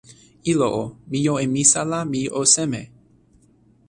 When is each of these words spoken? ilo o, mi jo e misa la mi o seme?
ilo 0.51 0.69
o, 0.77 0.85
mi 1.09 1.19
jo 1.25 1.33
e 1.43 1.45
misa 1.53 1.81
la 1.91 1.99
mi 2.11 2.21
o 2.39 2.41
seme? 2.53 2.81